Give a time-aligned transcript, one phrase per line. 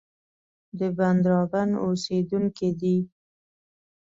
[0.79, 2.97] د بندرابن اوسېدونکی دی.